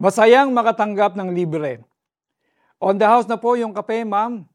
[0.00, 1.84] Masayang makatanggap ng libre.
[2.80, 4.48] On the house na po yung kape, ma'am.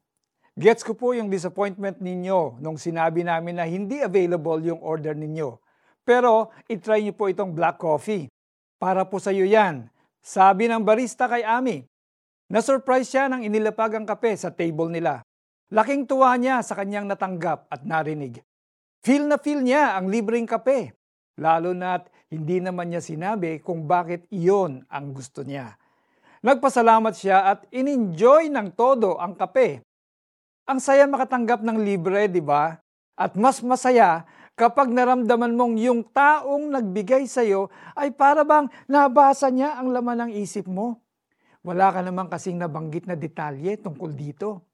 [0.58, 5.54] Gets ko po yung disappointment ninyo nung sinabi namin na hindi available yung order ninyo.
[6.02, 8.26] Pero itry niyo po itong black coffee.
[8.82, 9.86] Para po sa iyo yan.
[10.18, 11.86] Sabi ng barista kay Ami.
[12.50, 15.22] Na-surprise siya nang inilapag ang kape sa table nila.
[15.70, 18.42] Laking tuwa niya sa kanyang natanggap at narinig.
[19.06, 20.90] Feel na feel niya ang libreng kape.
[21.36, 25.76] Lalo na't hindi naman niya sinabi kung bakit iyon ang gusto niya.
[26.40, 29.84] Nagpasalamat siya at in-enjoy ng todo ang kape.
[30.66, 32.80] Ang saya makatanggap ng libre, di ba?
[33.16, 34.24] At mas masaya
[34.56, 40.26] kapag naramdaman mong yung taong nagbigay sa iyo ay para bang nabasa niya ang laman
[40.26, 41.04] ng isip mo.
[41.60, 44.64] Wala ka naman kasing nabanggit na detalye tungkol dito.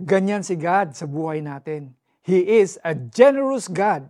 [0.00, 1.92] Ganyan si God sa buhay natin.
[2.24, 4.08] He is a generous God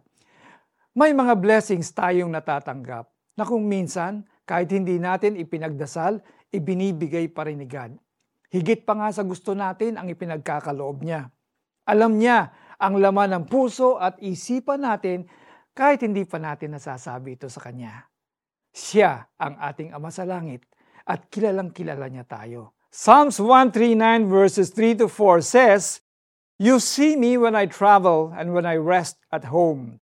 [0.92, 6.20] may mga blessings tayong natatanggap na kung minsan, kahit hindi natin ipinagdasal,
[6.52, 7.96] ibinibigay pa rin ni God.
[8.52, 11.32] Higit pa nga sa gusto natin ang ipinagkakaloob niya.
[11.88, 15.24] Alam niya ang laman ng puso at isipan natin
[15.73, 18.04] kahit hindi pa natin nasasabi ito sa Kanya.
[18.77, 20.68] Siya ang ating Ama sa Langit
[21.09, 22.77] at kilalang kilala niya tayo.
[22.93, 26.04] Psalms 139 verses 3 to 4 says,
[26.60, 30.02] You see me when I travel and when I rest at home.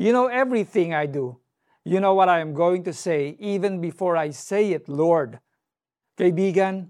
[0.00, 1.36] You know everything I do.
[1.84, 5.36] You know what I am going to say even before I say it, Lord.
[6.16, 6.88] Kaibigan,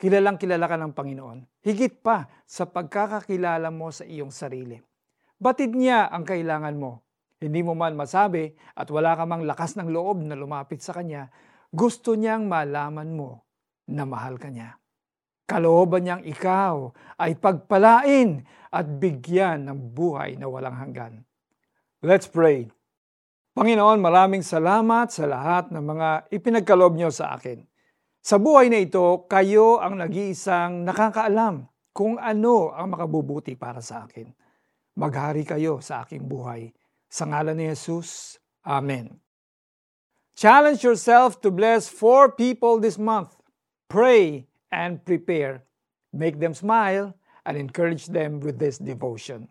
[0.00, 1.44] kilalang kilala ka ng Panginoon.
[1.60, 4.80] Higit pa sa pagkakakilala mo sa iyong sarili.
[5.36, 7.04] Batid niya ang kailangan mo.
[7.36, 11.28] Hindi mo man masabi at wala ka mang lakas ng loob na lumapit sa Kanya,
[11.68, 13.44] gusto niyang malaman mo
[13.92, 14.72] na mahal ka niya.
[15.44, 18.40] Kalooban niyang ikaw ay pagpalain
[18.72, 21.28] at bigyan ng buhay na walang hanggan.
[21.98, 22.70] Let's pray.
[23.58, 27.58] Panginoon, maraming salamat sa lahat ng mga ipinagkaloob niyo sa akin.
[28.22, 34.30] Sa buhay na ito, kayo ang nag-iisang nakakaalam kung ano ang makabubuti para sa akin.
[34.94, 36.70] Maghari kayo sa aking buhay.
[37.10, 39.18] Sa ngalan ni Jesus, Amen.
[40.38, 43.34] Challenge yourself to bless four people this month.
[43.90, 45.66] Pray and prepare.
[46.14, 49.50] Make them smile and encourage them with this devotion.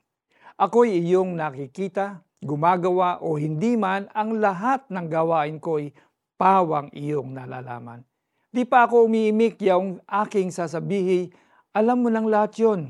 [0.56, 5.94] Ako'y iyong nakikita, gumagawa o hindi man, ang lahat ng gawain ko'y
[6.38, 8.06] pawang iyong nalalaman.
[8.54, 11.30] Di pa ako umiimik yung aking sasabihi,
[11.74, 12.82] alam mo nang lahat yon.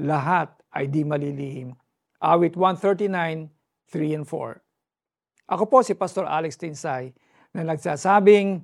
[0.00, 1.76] Lahat ay di malilihim.
[2.20, 3.48] Awit 139,
[3.88, 4.60] 3 and 4.
[5.50, 7.12] Ako po si Pastor Alex Tinsay
[7.56, 8.60] na nagsasabing,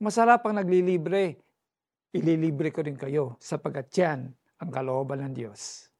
[0.00, 1.38] masarap ang naglilibre.
[2.14, 4.32] Ililibre ko rin kayo sapagkat yan
[4.62, 5.90] ang kalooban ng Diyos.